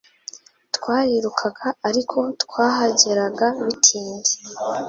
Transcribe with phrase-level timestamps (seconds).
[0.75, 4.35] Twarirukaga ariko twahageraga bitinze